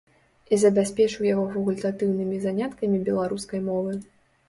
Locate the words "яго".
1.27-1.45